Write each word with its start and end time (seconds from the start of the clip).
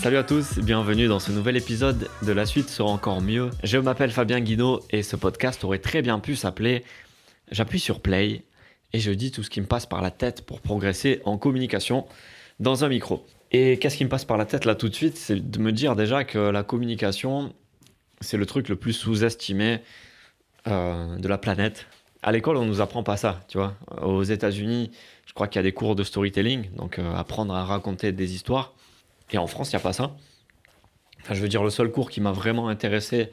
Salut 0.00 0.16
à 0.16 0.22
tous, 0.22 0.60
bienvenue 0.60 1.08
dans 1.08 1.18
ce 1.18 1.32
nouvel 1.32 1.56
épisode 1.56 2.08
de 2.22 2.32
La 2.32 2.46
suite 2.46 2.68
sera 2.68 2.88
encore 2.88 3.20
mieux. 3.20 3.50
Je 3.64 3.78
m'appelle 3.78 4.12
Fabien 4.12 4.38
Guino 4.40 4.80
et 4.90 5.02
ce 5.02 5.16
podcast 5.16 5.64
aurait 5.64 5.80
très 5.80 6.02
bien 6.02 6.20
pu 6.20 6.36
s'appeler 6.36 6.84
J'appuie 7.50 7.80
sur 7.80 8.00
play 8.00 8.44
et 8.92 9.00
je 9.00 9.10
dis 9.10 9.32
tout 9.32 9.42
ce 9.42 9.50
qui 9.50 9.60
me 9.60 9.66
passe 9.66 9.86
par 9.86 10.00
la 10.00 10.12
tête 10.12 10.46
pour 10.46 10.60
progresser 10.60 11.20
en 11.24 11.36
communication 11.36 12.06
dans 12.60 12.84
un 12.84 12.88
micro. 12.88 13.26
Et 13.50 13.78
qu'est-ce 13.78 13.96
qui 13.96 14.04
me 14.04 14.08
passe 14.08 14.24
par 14.24 14.36
la 14.36 14.46
tête 14.46 14.66
là 14.66 14.76
tout 14.76 14.88
de 14.88 14.94
suite? 14.94 15.16
C'est 15.16 15.50
de 15.50 15.58
me 15.58 15.72
dire 15.72 15.96
déjà 15.96 16.22
que 16.22 16.38
la 16.38 16.62
communication, 16.62 17.52
c'est 18.20 18.36
le 18.36 18.46
truc 18.46 18.68
le 18.68 18.76
plus 18.76 18.92
sous-estimé 18.92 19.80
euh, 20.68 21.16
de 21.16 21.26
la 21.26 21.38
planète. 21.38 21.86
À 22.22 22.30
l'école, 22.30 22.56
on 22.56 22.66
nous 22.66 22.80
apprend 22.80 23.02
pas 23.02 23.16
ça, 23.16 23.40
tu 23.48 23.58
vois. 23.58 23.74
Aux 24.00 24.22
États-Unis, 24.22 24.92
je 25.26 25.32
crois 25.32 25.48
qu'il 25.48 25.58
y 25.58 25.60
a 25.60 25.64
des 25.64 25.72
cours 25.72 25.96
de 25.96 26.04
storytelling, 26.04 26.70
donc 26.76 27.00
euh, 27.00 27.14
apprendre 27.14 27.52
à 27.52 27.64
raconter 27.64 28.12
des 28.12 28.34
histoires. 28.34 28.74
Et 29.30 29.38
en 29.38 29.46
France, 29.46 29.72
il 29.72 29.76
n'y 29.76 29.80
a 29.80 29.82
pas 29.82 29.92
ça. 29.92 30.16
Enfin, 31.22 31.34
je 31.34 31.40
veux 31.40 31.48
dire, 31.48 31.62
le 31.62 31.70
seul 31.70 31.90
cours 31.90 32.10
qui 32.10 32.20
m'a 32.20 32.32
vraiment 32.32 32.68
intéressé 32.68 33.32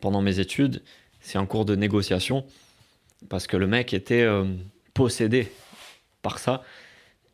pendant 0.00 0.22
mes 0.22 0.38
études, 0.38 0.82
c'est 1.20 1.38
un 1.38 1.46
cours 1.46 1.64
de 1.64 1.74
négociation, 1.74 2.44
parce 3.28 3.46
que 3.46 3.56
le 3.56 3.66
mec 3.66 3.92
était 3.92 4.22
euh, 4.22 4.44
possédé 4.94 5.50
par 6.22 6.38
ça, 6.38 6.62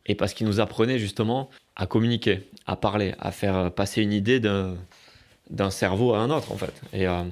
et 0.06 0.15
parce 0.15 0.34
qu'il 0.34 0.47
nous 0.47 0.61
apprenait 0.61 0.98
justement 0.98 1.51
à 1.77 1.87
communiquer, 1.87 2.48
à 2.66 2.77
parler, 2.77 3.15
à 3.19 3.30
faire 3.30 3.73
passer 3.73 4.03
une 4.03 4.12
idée 4.12 4.41
d'un 4.41 5.70
cerveau 5.70 6.14
à 6.14 6.19
un 6.19 6.30
autre, 6.30 6.53
en 6.53 6.56
fait, 6.56 6.75
et 6.92 7.06
à, 7.06 7.27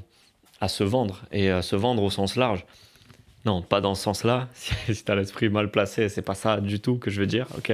se 0.69 0.85
vendre, 0.85 1.23
et 1.33 1.51
à 1.51 1.63
se 1.63 1.77
vendre 1.77 2.03
au 2.03 2.11
sens 2.11 2.37
large. 2.37 2.65
Non, 3.45 3.61
pas 3.61 3.81
dans 3.81 3.95
ce 3.95 4.03
sens-là. 4.03 4.49
Si 4.93 5.05
tu 5.05 5.11
as 5.11 5.17
l'esprit 5.17 5.49
mal 5.49 5.71
placé, 5.71 6.09
c'est 6.09 6.23
pas 6.23 6.35
ça 6.35 6.61
du 6.61 6.81
tout 6.81 6.97
que 6.97 7.11
je 7.11 7.21
veux 7.21 7.27
dire. 7.27 7.47
Ok, 7.59 7.73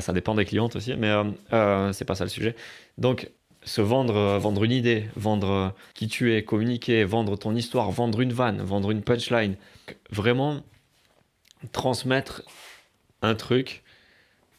ça 0.00 0.12
dépend 0.12 0.34
des 0.34 0.44
clientes 0.44 0.76
aussi, 0.76 0.94
mais 0.96 1.08
euh, 1.08 1.24
euh, 1.52 1.92
c'est 1.92 2.04
pas 2.04 2.14
ça 2.14 2.24
le 2.24 2.30
sujet. 2.30 2.54
Donc, 2.98 3.30
se 3.62 3.80
vendre, 3.80 4.38
vendre 4.38 4.64
une 4.64 4.72
idée, 4.72 5.08
vendre 5.16 5.74
qui 5.94 6.08
tu 6.08 6.34
es, 6.34 6.44
communiquer, 6.44 7.04
vendre 7.04 7.36
ton 7.36 7.54
histoire, 7.54 7.90
vendre 7.90 8.20
une 8.20 8.32
vanne, 8.32 8.62
vendre 8.62 8.90
une 8.90 9.02
punchline, 9.02 9.56
vraiment 10.10 10.62
transmettre 11.72 12.42
un 13.20 13.34
truc, 13.34 13.82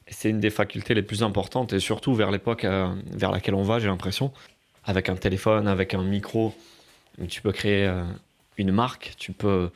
c'est 0.08 0.30
une 0.30 0.40
des 0.40 0.50
facultés 0.50 0.94
les 0.94 1.02
plus 1.02 1.24
importantes 1.24 1.72
et 1.72 1.80
surtout 1.80 2.14
vers 2.14 2.30
l'époque 2.30 2.66
vers 2.66 3.32
laquelle 3.32 3.56
on 3.56 3.64
va, 3.64 3.80
j'ai 3.80 3.88
l'impression, 3.88 4.34
avec 4.84 5.08
un 5.08 5.16
téléphone, 5.16 5.68
avec 5.68 5.94
un 5.94 6.04
micro, 6.04 6.54
tu 7.30 7.42
peux 7.42 7.54
créer 7.54 7.90
une 8.58 8.72
marque, 8.72 9.14
tu 9.18 9.32
peux 9.32 9.72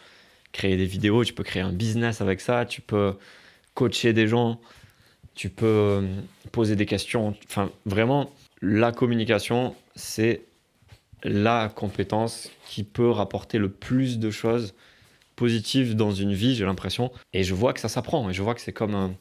créer 0.51 0.75
des 0.75 0.85
vidéos, 0.85 1.23
tu 1.23 1.33
peux 1.33 1.43
créer 1.43 1.61
un 1.61 1.71
business 1.71 2.21
avec 2.21 2.41
ça, 2.41 2.65
tu 2.65 2.81
peux 2.81 3.15
coacher 3.73 4.13
des 4.13 4.27
gens, 4.27 4.59
tu 5.35 5.49
peux 5.49 5.65
euh, 5.65 6.01
poser 6.51 6.75
des 6.75 6.85
questions. 6.85 7.35
Enfin, 7.47 7.71
vraiment, 7.85 8.31
la 8.61 8.91
communication, 8.91 9.75
c'est 9.95 10.41
la 11.23 11.71
compétence 11.73 12.49
qui 12.67 12.83
peut 12.83 13.09
rapporter 13.09 13.57
le 13.57 13.69
plus 13.69 14.19
de 14.19 14.29
choses 14.29 14.73
positives 15.35 15.95
dans 15.95 16.11
une 16.11 16.33
vie, 16.33 16.55
j'ai 16.55 16.65
l'impression. 16.65 17.11
Et 17.33 17.43
je 17.43 17.53
vois 17.53 17.73
que 17.73 17.79
ça 17.79 17.89
s'apprend, 17.89 18.29
et 18.29 18.33
je 18.33 18.41
vois 18.41 18.55
que 18.55 18.61
c'est 18.61 18.73
comme 18.73 18.95
un, 18.95 19.13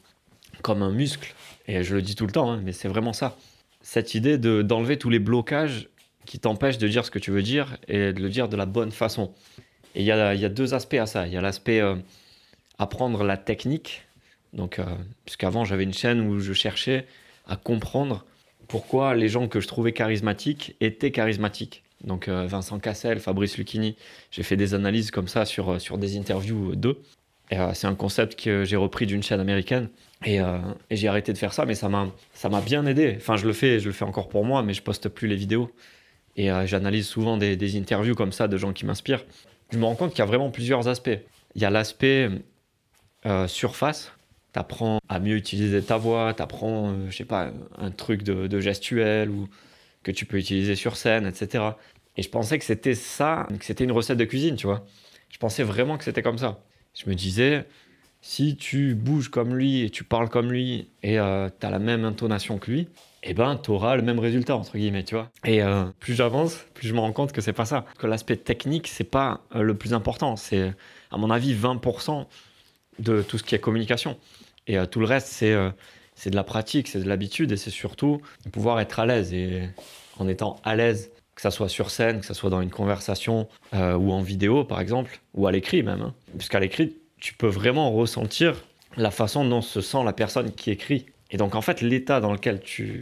comme 0.61 0.81
un 0.81 0.91
muscle. 0.91 1.33
Et 1.67 1.83
je 1.83 1.95
le 1.95 2.01
dis 2.01 2.15
tout 2.15 2.25
le 2.25 2.31
temps, 2.31 2.51
hein, 2.51 2.61
mais 2.63 2.73
c'est 2.73 2.87
vraiment 2.87 3.13
ça. 3.13 3.37
Cette 3.81 4.15
idée 4.15 4.37
d'enlever 4.37 4.97
tous 4.97 5.09
les 5.09 5.19
blocages 5.19 5.89
qui 6.25 6.39
t'empêchent 6.39 6.77
de 6.77 6.87
dire 6.87 7.05
ce 7.05 7.11
que 7.11 7.19
tu 7.19 7.31
veux 7.31 7.41
dire 7.41 7.77
et 7.87 8.13
de 8.13 8.21
le 8.21 8.29
dire 8.29 8.47
de 8.47 8.55
la 8.55 8.65
bonne 8.65 8.91
façon. 8.91 9.33
Et 9.95 10.01
il 10.01 10.05
y 10.05 10.11
a, 10.11 10.49
deux 10.49 10.73
aspects 10.73 10.95
à 10.95 11.05
ça. 11.05 11.27
Il 11.27 11.33
y 11.33 11.37
a 11.37 11.41
l'aspect 11.41 11.81
euh, 11.81 11.95
apprendre 12.79 13.23
la 13.23 13.37
technique. 13.37 14.03
Donc, 14.53 14.79
euh, 14.79 14.85
puisqu'avant, 15.25 15.65
j'avais 15.65 15.83
une 15.83 15.93
chaîne 15.93 16.21
où 16.21 16.39
je 16.39 16.53
cherchais 16.53 17.05
à 17.47 17.55
comprendre 17.55 18.25
pourquoi 18.67 19.15
les 19.15 19.27
gens 19.27 19.47
que 19.47 19.59
je 19.59 19.67
trouvais 19.67 19.91
charismatiques 19.91 20.75
étaient 20.79 21.11
charismatiques. 21.11 21.83
Donc, 22.03 22.27
euh, 22.27 22.45
Vincent 22.47 22.79
Cassel, 22.79 23.19
Fabrice 23.19 23.57
Lucchini, 23.57 23.95
j'ai 24.31 24.43
fait 24.43 24.57
des 24.57 24.73
analyses 24.73 25.11
comme 25.11 25.27
ça 25.27 25.45
sur, 25.45 25.79
sur 25.79 25.97
des 25.97 26.17
interviews 26.17 26.75
d'eux. 26.75 27.01
Et 27.51 27.57
c'est 27.73 27.87
un 27.87 27.93
concept 27.93 28.41
que 28.41 28.63
j'ai 28.63 28.77
repris 28.77 29.05
d'une 29.05 29.21
chaîne 29.21 29.39
américaine. 29.39 29.89
Et, 30.25 30.39
j'ai 30.89 31.07
arrêté 31.07 31.33
de 31.33 31.37
faire 31.37 31.53
ça, 31.53 31.65
mais 31.65 31.75
ça 31.75 31.87
m'a, 31.87 32.07
ça 32.33 32.49
m'a 32.49 32.61
bien 32.61 32.85
aidé. 32.87 33.15
Enfin, 33.17 33.35
je 33.35 33.45
le 33.45 33.53
fais, 33.53 33.79
je 33.79 33.85
le 33.85 33.91
fais 33.91 34.05
encore 34.05 34.27
pour 34.27 34.43
moi, 34.43 34.63
mais 34.63 34.73
je 34.73 34.81
poste 34.81 35.07
plus 35.09 35.27
les 35.27 35.35
vidéos. 35.35 35.69
Et 36.35 36.47
j'analyse 36.65 37.05
souvent 37.05 37.37
des, 37.37 37.77
interviews 37.77 38.15
comme 38.15 38.31
ça 38.31 38.47
de 38.47 38.57
gens 38.57 38.73
qui 38.73 38.87
m'inspirent 38.87 39.23
je 39.73 39.79
me 39.79 39.85
rends 39.85 39.95
compte 39.95 40.11
qu'il 40.11 40.19
y 40.19 40.21
a 40.21 40.25
vraiment 40.25 40.51
plusieurs 40.51 40.87
aspects. 40.87 41.19
Il 41.55 41.61
y 41.61 41.65
a 41.65 41.69
l'aspect 41.69 42.29
euh, 43.25 43.47
surface. 43.47 44.13
Tu 44.53 44.59
apprends 44.59 44.99
à 45.09 45.19
mieux 45.19 45.35
utiliser 45.35 45.81
ta 45.81 45.97
voix, 45.97 46.33
tu 46.33 46.41
apprends, 46.41 46.91
euh, 46.91 47.09
je 47.09 47.17
sais 47.17 47.25
pas, 47.25 47.51
un 47.77 47.91
truc 47.91 48.23
de, 48.23 48.59
gestuel 48.59 49.29
ou 49.29 49.49
que 50.03 50.11
tu 50.11 50.25
peux 50.25 50.37
utiliser 50.37 50.75
sur 50.75 50.95
scène, 50.95 51.25
etc. 51.25 51.63
Et 52.17 52.21
je 52.21 52.29
pensais 52.29 52.59
que 52.59 52.65
c'était 52.65 52.95
ça, 52.95 53.47
que 53.57 53.65
c'était 53.65 53.83
une 53.83 53.91
recette 53.91 54.17
de 54.17 54.25
cuisine, 54.25 54.55
tu 54.55 54.67
vois. 54.67 54.85
Je 55.29 55.37
pensais 55.37 55.63
vraiment 55.63 55.97
que 55.97 56.03
c'était 56.03 56.21
comme 56.21 56.37
ça. 56.37 56.59
Je 56.93 57.09
me 57.09 57.15
disais, 57.15 57.65
si 58.21 58.55
tu 58.55 58.95
bouges 58.95 59.29
comme 59.29 59.55
lui 59.55 59.81
et 59.81 59.89
tu 59.89 60.03
parles 60.03 60.29
comme 60.29 60.51
lui 60.51 60.87
et 61.03 61.19
euh, 61.19 61.49
tu 61.59 61.65
as 61.65 61.69
la 61.69 61.79
même 61.79 62.05
intonation 62.05 62.57
que 62.57 62.71
lui, 62.71 62.87
eh 63.21 63.33
ben, 63.33 63.57
tu 63.61 63.71
auras 63.71 63.95
le 63.95 64.01
même 64.01 64.19
résultat, 64.19 64.55
entre 64.55 64.77
guillemets, 64.77 65.03
tu 65.03 65.15
vois. 65.15 65.29
Et 65.45 65.61
euh, 65.61 65.85
plus 65.99 66.13
j'avance, 66.13 66.65
plus 66.73 66.87
je 66.87 66.93
me 66.93 66.99
rends 66.99 67.11
compte 67.11 67.33
que 67.33 67.41
c'est 67.41 67.53
pas 67.53 67.65
ça. 67.65 67.85
Que 67.97 68.07
l'aspect 68.07 68.37
technique, 68.37 68.87
c'est 68.87 69.03
pas 69.03 69.41
euh, 69.55 69.61
le 69.61 69.75
plus 69.75 69.93
important. 69.93 70.37
C'est, 70.37 70.73
à 71.11 71.17
mon 71.17 71.29
avis, 71.31 71.53
20% 71.53 72.25
de 72.99 73.21
tout 73.21 73.37
ce 73.37 73.43
qui 73.43 73.55
est 73.55 73.59
communication. 73.59 74.17
Et 74.67 74.77
euh, 74.77 74.85
tout 74.85 74.99
le 74.99 75.05
reste, 75.05 75.27
c'est, 75.27 75.55
c'est 76.15 76.29
de 76.29 76.35
la 76.35 76.43
pratique, 76.43 76.87
c'est 76.87 76.99
de 76.99 77.07
l'habitude 77.07 77.51
et 77.51 77.57
c'est 77.57 77.69
surtout 77.69 78.21
pouvoir 78.51 78.79
être 78.79 78.99
à 78.99 79.05
l'aise. 79.05 79.33
Et 79.33 79.69
en 80.17 80.27
étant 80.27 80.57
à 80.63 80.75
l'aise, 80.75 81.11
que 81.35 81.41
ça 81.41 81.49
soit 81.49 81.69
sur 81.69 81.89
scène, 81.89 82.19
que 82.19 82.25
ça 82.25 82.35
soit 82.35 82.51
dans 82.51 82.61
une 82.61 82.69
conversation 82.69 83.47
ou 83.73 84.11
en 84.13 84.21
vidéo, 84.21 84.63
par 84.63 84.79
exemple, 84.79 85.19
ou 85.33 85.47
à 85.47 85.51
l'écrit 85.51 85.81
même. 85.81 86.01
Hein. 86.01 86.13
Puisqu'à 86.37 86.59
l'écrit, 86.59 86.95
tu 87.19 87.33
peux 87.33 87.47
vraiment 87.47 87.91
ressentir 87.91 88.63
la 88.97 89.11
façon 89.11 89.45
dont 89.45 89.61
se 89.61 89.81
sent 89.81 90.03
la 90.03 90.13
personne 90.13 90.51
qui 90.51 90.71
écrit. 90.71 91.05
Et 91.33 91.37
donc 91.37 91.55
en 91.55 91.61
fait, 91.61 91.81
l'état 91.81 92.21
dans 92.21 92.31
lequel, 92.31 92.61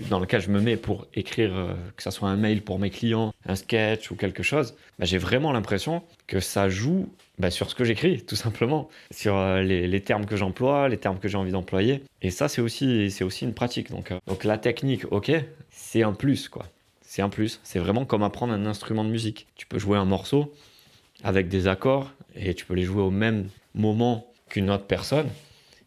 dans 0.10 0.20
lequel 0.20 0.42
je 0.42 0.50
me 0.50 0.62
mets 0.62 0.78
pour 0.78 1.06
écrire, 1.14 1.52
euh, 1.54 1.74
que 1.98 2.02
ce 2.02 2.12
soit 2.12 2.30
un 2.30 2.38
mail 2.38 2.62
pour 2.62 2.80
mes 2.80 2.90
clients, 2.90 3.34
un 3.46 3.56
sketch 3.56 4.10
ou 4.10 4.16
quelque 4.16 4.42
chose, 4.42 4.74
bah, 4.98 5.06
j'ai 5.06 5.18
vraiment 5.18 5.52
l'impression 5.52 6.02
que 6.28 6.40
ça 6.40 6.70
joue 6.70 7.10
bah, 7.40 7.52
sur 7.52 7.70
ce 7.70 7.76
que 7.76 7.84
j'écris, 7.84 8.22
tout 8.22 8.38
simplement, 8.38 8.88
sur 9.12 9.36
euh, 9.36 9.62
les, 9.62 10.02
termes 10.02 10.26
que 10.26 10.38
j'emploie, 10.38 10.88
les 10.88 10.98
termes 10.98 11.20
que 11.20 11.28
j'ai 11.28 11.38
envie 11.38 11.52
d'employer. 11.52 12.04
Et 12.22 12.32
ça, 12.32 12.48
c'est 12.48 12.62
aussi, 12.62 13.14
aussi 13.22 13.44
une 13.44 13.54
pratique. 13.54 13.92
Donc, 13.92 14.12
euh, 14.12 14.20
donc 14.28 14.46
la 14.46 14.58
technique, 14.58 15.12
ok, 15.12 15.30
c'est 15.70 16.04
un 16.04 16.14
plus, 16.14 16.48
quoi. 16.48 16.68
C'est 17.02 17.22
un 17.22 17.30
plus. 17.30 17.60
C'est 17.64 17.80
vraiment 17.80 18.06
comme 18.06 18.24
apprendre 18.24 18.54
un 18.54 18.66
instrument 18.66 19.04
de 19.04 19.10
musique. 19.10 19.48
Tu 19.58 19.68
peux 19.68 19.78
jouer 19.78 19.98
un 19.98 20.06
morceau 20.06 20.54
avec 21.22 21.50
des 21.50 21.68
accords 21.68 22.14
et 22.38 22.54
tu 22.54 22.66
peux 22.66 22.76
les 22.76 22.84
jouer 22.84 23.02
au 23.02 23.12
même 23.12 23.50
moment 23.76 24.26
qu'une 24.48 24.70
autre 24.70 24.86
personne. 24.86 25.28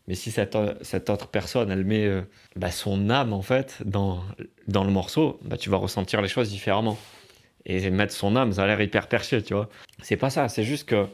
Mais 0.06 0.14
si 0.14 0.30
cette, 0.30 0.56
cette 0.82 1.08
autre 1.08 1.28
personne, 1.28 1.70
elle 1.70 1.84
met 1.84 2.04
euh, 2.04 2.22
bah, 2.56 2.70
son 2.70 3.08
âme, 3.08 3.32
en 3.32 3.42
fait, 3.42 3.78
dans, 3.84 4.22
dans 4.68 4.84
le 4.84 4.90
morceau, 4.90 5.38
bah, 5.42 5.56
tu 5.56 5.70
vas 5.70 5.78
ressentir 5.78 6.20
les 6.20 6.28
choses 6.28 6.50
différemment. 6.50 6.98
Et 7.66 7.88
mettre 7.90 8.12
son 8.12 8.36
âme, 8.36 8.52
ça 8.52 8.64
a 8.64 8.66
l'air 8.66 8.80
hyper 8.82 9.08
perché, 9.08 9.42
tu 9.42 9.54
vois. 9.54 9.70
C'est 10.02 10.18
pas 10.18 10.28
ça, 10.28 10.48
c'est 10.48 10.64
juste 10.64 10.86
que 10.86 11.06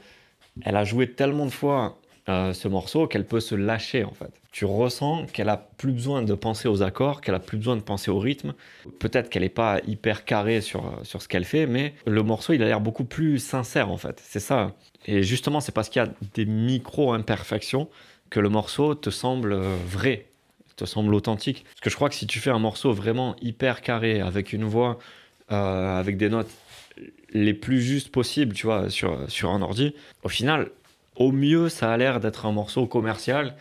elle 0.64 0.76
a 0.76 0.84
joué 0.84 1.12
tellement 1.12 1.46
de 1.46 1.50
fois 1.50 2.00
euh, 2.28 2.52
ce 2.52 2.66
morceau 2.66 3.06
qu'elle 3.06 3.24
peut 3.24 3.38
se 3.38 3.54
lâcher, 3.54 4.02
en 4.02 4.12
fait. 4.12 4.32
Tu 4.50 4.64
ressens 4.64 5.26
qu'elle 5.32 5.48
a 5.48 5.56
plus 5.56 5.92
besoin 5.92 6.22
de 6.22 6.34
penser 6.34 6.66
aux 6.66 6.82
accords, 6.82 7.20
qu'elle 7.20 7.36
a 7.36 7.40
plus 7.40 7.56
besoin 7.56 7.76
de 7.76 7.82
penser 7.82 8.10
au 8.10 8.18
rythme. 8.18 8.54
Peut-être 8.98 9.30
qu'elle 9.30 9.42
n'est 9.42 9.48
pas 9.48 9.80
hyper 9.86 10.24
carrée 10.24 10.60
sur, 10.60 10.98
sur 11.04 11.22
ce 11.22 11.28
qu'elle 11.28 11.44
fait, 11.44 11.66
mais 11.66 11.94
le 12.04 12.24
morceau, 12.24 12.52
il 12.52 12.62
a 12.64 12.66
l'air 12.66 12.80
beaucoup 12.80 13.04
plus 13.04 13.38
sincère, 13.38 13.90
en 13.90 13.96
fait. 13.96 14.20
C'est 14.24 14.40
ça. 14.40 14.74
Et 15.06 15.22
justement, 15.22 15.60
c'est 15.60 15.72
parce 15.72 15.88
qu'il 15.88 16.02
y 16.02 16.04
a 16.04 16.08
des 16.34 16.46
micro-imperfections 16.46 17.88
que 18.30 18.40
le 18.40 18.48
morceau 18.48 18.94
te 18.94 19.10
semble 19.10 19.52
euh, 19.52 19.76
vrai, 19.86 20.26
te 20.76 20.84
semble 20.84 21.14
authentique. 21.14 21.64
Parce 21.64 21.80
que 21.80 21.90
je 21.90 21.96
crois 21.96 22.08
que 22.08 22.14
si 22.14 22.26
tu 22.26 22.38
fais 22.38 22.50
un 22.50 22.58
morceau 22.58 22.92
vraiment 22.92 23.36
hyper 23.42 23.82
carré, 23.82 24.20
avec 24.20 24.52
une 24.52 24.64
voix, 24.64 24.98
euh, 25.52 25.98
avec 25.98 26.16
des 26.16 26.28
notes 26.28 26.50
les 27.32 27.54
plus 27.54 27.80
justes 27.82 28.10
possibles, 28.10 28.54
tu 28.54 28.66
vois, 28.66 28.88
sur, 28.88 29.30
sur 29.30 29.50
un 29.50 29.62
ordi, 29.62 29.94
au 30.22 30.28
final, 30.28 30.70
au 31.16 31.32
mieux, 31.32 31.68
ça 31.68 31.92
a 31.92 31.96
l'air 31.96 32.20
d'être 32.20 32.46
un 32.46 32.52
morceau 32.52 32.86
commercial. 32.86 33.56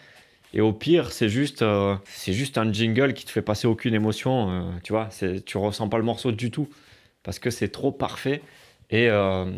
Et 0.53 0.61
au 0.61 0.73
pire, 0.73 1.11
c'est 1.11 1.29
juste, 1.29 1.61
euh, 1.61 1.95
juste 2.27 2.57
un 2.57 2.71
jingle 2.71 3.13
qui 3.13 3.25
te 3.25 3.31
fait 3.31 3.41
passer 3.41 3.67
aucune 3.67 3.93
émotion, 3.93 4.71
tu 4.83 4.93
vois. 4.93 5.09
Tu 5.45 5.57
ressens 5.57 5.89
pas 5.89 5.97
le 5.97 6.03
morceau 6.03 6.31
du 6.31 6.49
tout 6.49 6.67
parce 7.21 7.37
que 7.37 7.51
c'est 7.51 7.69
trop 7.69 7.91
parfait 7.91 8.41
et, 8.89 9.05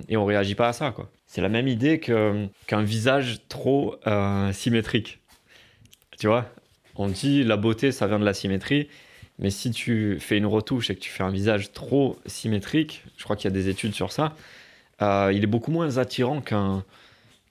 et 0.09 0.17
on 0.17 0.25
réagit 0.25 0.55
pas 0.55 0.67
à 0.67 0.73
ça, 0.73 0.91
quoi. 0.91 1.09
C'est 1.33 1.39
la 1.39 1.47
même 1.47 1.69
idée 1.69 2.01
qu'un 2.01 2.83
visage 2.83 3.39
trop 3.47 3.95
euh, 4.05 4.51
symétrique. 4.51 5.21
Tu 6.19 6.27
vois 6.27 6.45
On 6.97 7.07
dit 7.07 7.45
la 7.45 7.55
beauté, 7.55 7.93
ça 7.93 8.05
vient 8.05 8.19
de 8.19 8.25
la 8.25 8.33
symétrie. 8.33 8.89
Mais 9.39 9.49
si 9.49 9.71
tu 9.71 10.19
fais 10.19 10.37
une 10.37 10.45
retouche 10.45 10.89
et 10.89 10.95
que 10.95 10.99
tu 10.99 11.09
fais 11.09 11.23
un 11.23 11.31
visage 11.31 11.71
trop 11.71 12.19
symétrique, 12.25 13.05
je 13.15 13.23
crois 13.23 13.37
qu'il 13.37 13.45
y 13.45 13.53
a 13.53 13.55
des 13.55 13.69
études 13.69 13.93
sur 13.93 14.11
ça, 14.11 14.35
euh, 15.01 15.31
il 15.33 15.41
est 15.41 15.47
beaucoup 15.47 15.71
moins 15.71 15.99
attirant 15.99 16.41
qu'un 16.41 16.83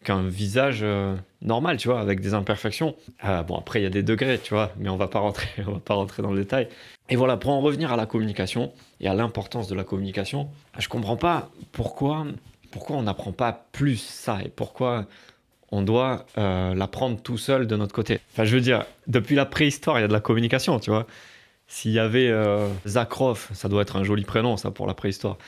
qu'un 0.04 0.28
visage 0.28 0.80
euh, 0.82 1.16
normal, 1.40 1.78
tu 1.78 1.88
vois, 1.88 2.00
avec 2.00 2.20
des 2.20 2.34
imperfections. 2.34 2.96
Bon, 3.22 3.56
après, 3.56 3.80
il 3.80 3.84
y 3.84 3.86
a 3.86 3.90
des 3.90 4.02
degrés, 4.02 4.38
tu 4.38 4.52
vois, 4.52 4.72
mais 4.78 4.90
on 4.90 4.96
va 4.96 5.08
pas 5.08 5.20
rentrer, 5.20 5.48
on 5.66 5.72
va 5.72 5.80
pas 5.80 5.94
rentrer 5.94 6.22
dans 6.22 6.32
le 6.32 6.42
détail. 6.42 6.68
Et 7.08 7.16
voilà, 7.16 7.38
pour 7.38 7.50
en 7.50 7.62
revenir 7.62 7.92
à 7.92 7.96
la 7.96 8.04
communication 8.04 8.72
et 9.00 9.08
à 9.08 9.14
l'importance 9.14 9.68
de 9.68 9.74
la 9.74 9.84
communication, 9.84 10.50
je 10.78 10.88
comprends 10.88 11.16
pas 11.16 11.50
pourquoi, 11.72 12.26
pourquoi 12.70 12.96
on 12.96 13.02
n'apprend 13.02 13.32
pas 13.32 13.66
plus 13.72 13.96
ça 13.96 14.40
et 14.44 14.48
pourquoi 14.48 15.06
on 15.72 15.82
doit 15.82 16.26
euh, 16.38 16.74
l'apprendre 16.74 17.20
tout 17.20 17.38
seul 17.38 17.66
de 17.66 17.76
notre 17.76 17.94
côté? 17.94 18.20
Enfin, 18.32 18.44
je 18.44 18.54
veux 18.54 18.60
dire, 18.60 18.84
depuis 19.06 19.36
la 19.36 19.46
préhistoire, 19.46 19.98
il 19.98 20.02
y 20.02 20.04
a 20.04 20.08
de 20.08 20.12
la 20.12 20.20
communication, 20.20 20.78
tu 20.78 20.90
vois. 20.90 21.06
S'il 21.66 21.92
y 21.92 22.00
avait 22.00 22.28
euh, 22.28 22.68
Zakroff, 22.86 23.50
ça 23.54 23.68
doit 23.68 23.82
être 23.82 23.96
un 23.96 24.02
joli 24.02 24.24
prénom, 24.24 24.56
ça, 24.56 24.70
pour 24.70 24.86
la 24.86 24.94
préhistoire. 24.94 25.38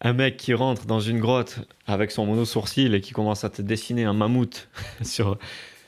Un 0.00 0.12
mec 0.12 0.36
qui 0.36 0.54
rentre 0.54 0.86
dans 0.86 1.00
une 1.00 1.20
grotte 1.20 1.60
avec 1.86 2.10
son 2.10 2.26
mono-sourcil 2.26 2.94
et 2.94 3.00
qui 3.00 3.12
commence 3.12 3.44
à 3.44 3.50
te 3.50 3.62
dessiner 3.62 4.04
un 4.04 4.14
mammouth 4.14 4.68
sur, 5.02 5.38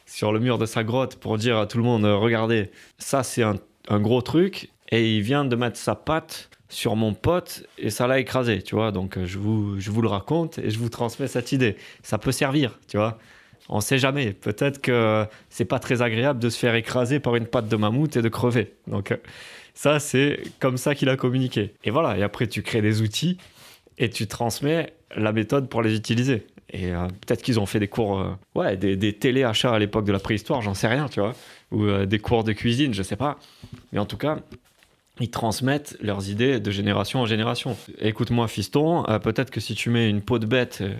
sur 0.07 0.33
le 0.33 0.41
mur 0.41 0.59
de 0.59 0.67
sa 0.67 0.85
grotte 0.85 1.17
pour 1.17 1.39
dire 1.39 1.59
à 1.59 1.67
tout 1.67 1.79
le 1.79 1.85
monde 1.85 2.05
euh, 2.05 2.17
Regardez, 2.17 2.71
ça 2.99 3.23
c'est 3.23 3.43
un, 3.43 3.57
un 3.89 4.01
gros 4.01 4.23
truc. 4.23 4.71
Et 4.91 5.17
il 5.17 5.23
vient 5.23 5.45
de 5.45 5.57
mettre 5.57 5.79
sa 5.79 5.95
patte 5.95 6.51
sur 6.69 6.97
mon 6.97 7.15
pote 7.15 7.65
et 7.79 7.91
ça 7.91 8.07
l'a 8.07 8.19
écrasé, 8.19 8.63
tu 8.63 8.75
vois. 8.75 8.93
Donc 8.93 9.17
euh, 9.17 9.27
je 9.27 9.39
vous, 9.39 9.81
je 9.81 9.91
vous 9.91 10.03
le 10.03 10.09
raconte 10.09 10.59
et 10.59 10.71
je 10.71 10.79
vous 10.79 10.89
transmets 10.89 11.29
cette 11.29 11.53
idée. 11.53 11.77
Ça 12.03 12.19
peut 12.19 12.33
servir, 12.33 12.79
tu 12.89 12.97
vois. 12.97 13.19
On 13.71 13.81
sait 13.81 13.99
jamais. 13.99 14.33
Peut-être 14.33 14.81
que 14.81 15.27
c'est 15.51 15.65
pas 15.65 15.79
très 15.79 16.03
agréable 16.03 16.39
de 16.39 16.49
se 16.49 16.59
faire 16.59 16.75
écraser 16.75 17.21
par 17.21 17.37
une 17.37 17.47
patte 17.47 17.69
de 17.69 17.77
mammouth 17.77 18.17
et 18.17 18.23
de 18.23 18.29
crever. 18.29 18.75
Donc 18.87 19.13
euh, 19.13 19.17
ça, 19.75 19.99
c'est 20.01 20.41
comme 20.61 20.77
ça 20.77 20.95
qu'il 20.95 21.09
a 21.09 21.17
communiqué. 21.17 21.75
Et 21.85 21.91
voilà. 21.91 22.19
Et 22.19 22.23
après, 22.23 22.47
tu 22.47 22.63
crées 22.63 22.83
des 22.83 23.01
outils 23.03 23.39
et 23.99 24.11
tu 24.11 24.27
transmets 24.27 24.93
la 25.17 25.33
méthode 25.33 25.69
pour 25.69 25.83
les 25.83 25.97
utiliser. 25.97 26.47
Et 26.71 26.93
euh, 26.93 27.07
peut-être 27.27 27.43
qu'ils 27.43 27.59
ont 27.59 27.67
fait 27.67 27.81
des 27.81 27.89
cours, 27.89 28.23
ouais, 28.55 28.77
des, 28.77 28.97
des 28.97 29.15
téléachats 29.15 29.73
à 29.73 29.79
l'époque 29.79 30.05
de 30.05 30.13
la 30.13 30.19
préhistoire, 30.19 30.61
j'en 30.61 30.75
sais 30.75 30.89
rien, 30.89 31.09
tu 31.09 31.21
vois, 31.21 31.35
ou 31.71 32.05
des 32.05 32.19
cours 32.19 32.45
de 32.45 32.53
cuisine, 32.53 32.93
je 32.93 33.03
sais 33.03 33.17
pas. 33.17 33.39
Mais 33.93 33.99
en 33.99 34.05
tout 34.05 34.19
cas, 34.19 34.39
ils 35.21 35.31
transmettent 35.31 35.97
leurs 36.01 36.29
idées 36.31 36.61
de 36.61 36.71
génération 36.71 37.21
en 37.21 37.27
génération. 37.27 37.77
Écoute-moi, 37.99 38.49
fiston, 38.49 39.05
euh, 39.09 39.19
peut-être 39.19 39.51
que 39.51 39.61
si 39.61 39.75
tu 39.75 39.91
mets 39.91 40.09
une 40.09 40.23
peau 40.23 40.39
de 40.39 40.47
bête 40.47 40.79
euh, 40.81 40.95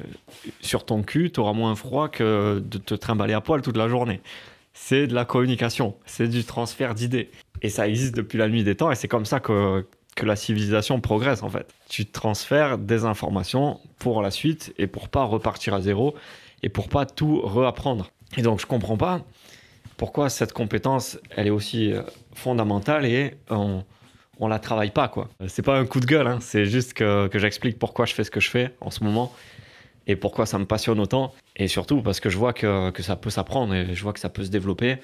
sur 0.61 0.85
ton 0.85 1.03
cul, 1.03 1.31
tu 1.31 1.41
auras 1.41 1.53
moins 1.53 1.75
froid 1.75 2.09
que 2.09 2.63
de 2.65 2.79
te 2.79 2.95
trimballer 2.95 3.35
à 3.35 3.41
poil 3.41 3.63
toute 3.63 3.77
la 3.77 3.89
journée. 3.89 4.21
C'est 4.73 5.07
de 5.07 5.15
la 5.15 5.25
communication, 5.25 5.97
c'est 6.07 6.29
du 6.29 6.45
transfert 6.45 6.95
d'idées. 6.95 7.31
Et 7.63 7.69
ça 7.69 7.89
existe 7.89 8.15
depuis 8.15 8.39
la 8.39 8.49
nuit 8.49 8.65
des 8.65 8.77
temps, 8.77 8.91
et 8.91 8.95
c'est 8.95 9.09
comme 9.09 9.25
ça 9.25 9.41
que, 9.41 9.85
que 10.15 10.27
la 10.27 10.37
civilisation 10.37 11.01
progresse 11.01 11.43
en 11.43 11.49
fait. 11.49 11.67
Tu 11.89 12.07
transfères 12.07 12.79
des 12.79 13.05
informations 13.05 13.81
pour 13.99 14.23
la 14.23 14.31
suite 14.31 14.73
et 14.79 14.87
pour 14.87 15.09
pas 15.09 15.25
repartir 15.25 15.75
à 15.75 15.81
zéro 15.81 16.15
et 16.63 16.69
pour 16.69 16.89
pas 16.89 17.07
tout 17.07 17.41
reapprendre. 17.41 18.11
Et 18.37 18.43
donc 18.43 18.61
je 18.61 18.67
comprends 18.67 18.97
pas 18.97 19.23
pourquoi 19.97 20.29
cette 20.31 20.53
compétence 20.53 21.19
elle 21.31 21.49
est 21.49 21.51
aussi 21.51 21.93
euh, 21.93 22.03
fondamentale 22.35 23.05
et 23.05 23.35
on, 23.51 23.83
on 24.41 24.49
la 24.49 24.59
travaille 24.59 24.91
pas 24.91 25.09
quoi. 25.09 25.29
C'est 25.47 25.63
pas 25.63 25.79
un 25.79 25.87
coup 25.87 26.01
de 26.01 26.07
gueule, 26.07 26.27
hein, 26.27 26.39
c'est 26.41 26.67
juste 26.67 26.95
que, 26.95 27.29
que 27.29 27.39
j'explique 27.39 27.79
pourquoi 27.79 28.07
je 28.07 28.15
fais 28.15 28.25
ce 28.25 28.31
que 28.31 28.41
je 28.41 28.51
fais 28.51 28.75
en 28.81 28.91
ce 28.91 29.05
moment 29.05 29.33
et 30.07 30.17
pourquoi 30.17 30.47
ça 30.47 30.59
me 30.59 30.65
passionne 30.65 31.01
autant. 31.01 31.35
Et 31.57 31.69
surtout 31.69 32.03
parce 32.03 32.21
que 32.21 32.31
je 32.31 32.39
vois 32.39 32.53
que, 32.53 32.91
que 32.91 33.03
ça 33.03 33.17
peut 33.17 33.31
s'apprendre 33.31 33.75
et 33.75 33.95
je 33.95 34.03
vois 34.03 34.13
que 34.13 34.21
ça 34.21 34.29
peut 34.29 34.45
se 34.45 34.51
développer 34.51 34.99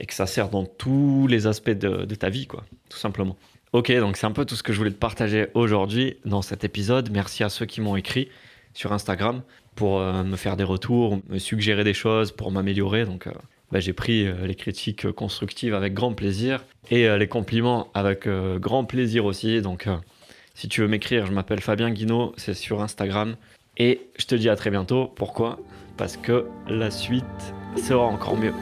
et 0.00 0.06
que 0.06 0.14
ça 0.14 0.26
sert 0.26 0.48
dans 0.48 0.64
tous 0.64 1.26
les 1.28 1.46
aspects 1.46 1.70
de, 1.70 2.14
ta 2.14 2.30
vie, 2.30 2.46
quoi, 2.46 2.64
tout 2.88 2.96
simplement. 2.96 3.36
Ok, 3.72 3.92
donc 3.92 4.16
c'est 4.16 4.26
un 4.26 4.32
peu 4.32 4.44
tout 4.44 4.56
ce 4.56 4.62
que 4.62 4.72
je 4.72 4.78
voulais 4.78 4.90
te 4.90 4.98
partager 4.98 5.48
aujourd'hui 5.54 6.16
dans 6.24 6.42
cet 6.42 6.64
épisode. 6.64 7.10
Merci 7.12 7.44
à 7.44 7.50
ceux 7.50 7.66
qui 7.66 7.80
m'ont 7.80 7.96
écrit 7.96 8.28
sur 8.74 8.92
Instagram 8.92 9.42
pour 9.74 10.00
euh, 10.00 10.24
me 10.24 10.36
faire 10.36 10.56
des 10.56 10.64
retours, 10.64 11.20
me 11.28 11.38
suggérer 11.38 11.84
des 11.84 11.94
choses 11.94 12.32
pour 12.32 12.50
m'améliorer. 12.50 13.04
Donc 13.04 13.26
euh, 13.26 13.32
bah, 13.72 13.80
j'ai 13.80 13.92
pris 13.92 14.26
euh, 14.26 14.46
les 14.46 14.54
critiques 14.54 15.06
euh, 15.06 15.12
constructives 15.12 15.74
avec 15.74 15.94
grand 15.94 16.12
plaisir 16.12 16.64
et 16.90 17.06
euh, 17.06 17.18
les 17.18 17.28
compliments 17.28 17.88
avec 17.94 18.28
grand 18.28 18.84
plaisir 18.84 19.24
aussi. 19.24 19.62
Donc 19.62 19.86
si 20.54 20.68
tu 20.68 20.80
veux 20.80 20.88
m'écrire, 20.88 21.26
je 21.26 21.32
m'appelle 21.32 21.60
Fabien 21.60 21.90
Guinaud, 21.90 22.32
c'est 22.36 22.54
sur 22.54 22.82
Instagram. 22.82 23.36
Et 23.76 24.08
je 24.18 24.26
te 24.26 24.34
dis 24.34 24.48
à 24.48 24.56
très 24.56 24.70
bientôt. 24.70 25.06
Pourquoi? 25.14 25.58
Parce 25.96 26.16
que 26.16 26.46
la 26.68 26.90
suite 26.90 27.24
sera 27.76 28.04
encore 28.04 28.36
mieux. 28.36 28.52